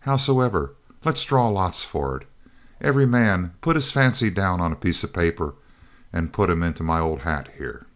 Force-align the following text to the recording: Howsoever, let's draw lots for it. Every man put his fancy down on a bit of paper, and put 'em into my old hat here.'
Howsoever, 0.00 0.72
let's 1.04 1.22
draw 1.24 1.46
lots 1.50 1.84
for 1.84 2.16
it. 2.16 2.26
Every 2.80 3.06
man 3.06 3.54
put 3.60 3.76
his 3.76 3.92
fancy 3.92 4.28
down 4.28 4.60
on 4.60 4.72
a 4.72 4.74
bit 4.74 5.04
of 5.04 5.12
paper, 5.12 5.54
and 6.12 6.32
put 6.32 6.50
'em 6.50 6.64
into 6.64 6.82
my 6.82 6.98
old 6.98 7.20
hat 7.20 7.48
here.' 7.58 7.86